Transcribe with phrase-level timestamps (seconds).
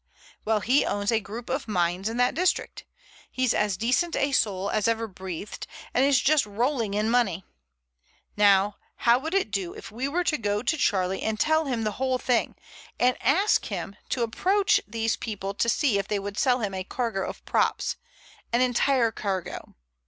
[0.45, 2.85] Well, he owns a group of mines in that district.
[3.29, 7.45] He's as decent a soul as ever breathed, and is just rolling in money.
[8.35, 11.91] Now,—how would it do if we were to go to Charlie and tell him the
[12.01, 12.55] whole thing,
[12.99, 16.83] and ask him to approach these people to see if they would sell him a
[16.83, 19.75] cargo of props—an entire cargo.